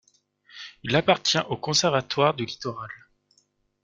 Il 0.81 0.95
appartient 0.95 1.37
au 1.49 1.57
Conservatoire 1.57 2.33
du 2.33 2.43
littoral. 2.45 2.89